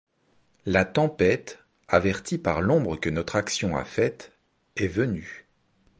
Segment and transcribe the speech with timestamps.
[0.65, 4.31] La tempête, avertie par l’ombre que notre action a faite,
[4.75, 5.45] est venue.